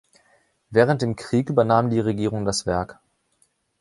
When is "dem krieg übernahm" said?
1.03-1.91